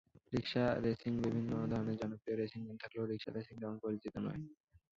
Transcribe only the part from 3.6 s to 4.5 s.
তেমন পরিচিত নয়।